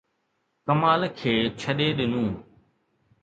[0.65, 2.25] ڪمال کي ڇڏي ڏنو.